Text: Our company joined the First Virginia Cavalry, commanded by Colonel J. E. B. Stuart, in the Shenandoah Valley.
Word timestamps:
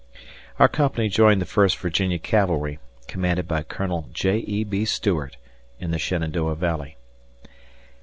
Our 0.57 0.67
company 0.67 1.09
joined 1.09 1.43
the 1.43 1.45
First 1.45 1.77
Virginia 1.77 2.17
Cavalry, 2.17 2.79
commanded 3.07 3.47
by 3.47 3.61
Colonel 3.61 4.09
J. 4.11 4.37
E. 4.47 4.63
B. 4.63 4.83
Stuart, 4.83 5.37
in 5.79 5.91
the 5.91 5.99
Shenandoah 5.99 6.55
Valley. 6.55 6.97